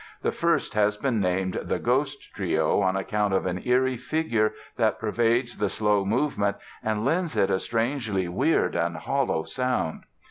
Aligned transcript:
The 0.23 0.31
first 0.31 0.73
has 0.73 0.97
been 0.97 1.19
named 1.19 1.59
the 1.61 1.77
"Ghost" 1.77 2.33
Trio 2.33 2.81
on 2.81 2.95
account 2.95 3.35
of 3.35 3.45
an 3.45 3.61
eerie 3.67 3.97
figure 3.97 4.55
that 4.75 4.97
pervades 4.97 5.57
the 5.59 5.69
slow 5.69 6.05
movement 6.05 6.57
and 6.81 7.05
lends 7.05 7.37
it 7.37 7.51
a 7.51 7.59
strangely 7.59 8.27
weird 8.27 8.73
and 8.73 8.97
hollow 8.97 9.43
sound. 9.43 10.05